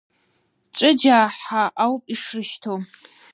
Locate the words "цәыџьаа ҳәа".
0.75-1.63